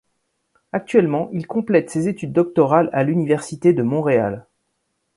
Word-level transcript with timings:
Actuellement, 0.71 1.29
il 1.31 1.45
complète 1.45 1.91
ses 1.91 2.07
études 2.07 2.33
doctorales 2.33 2.89
à 2.91 3.03
l'Université 3.03 3.71
de 3.71 3.83
Montréal. 3.83 4.47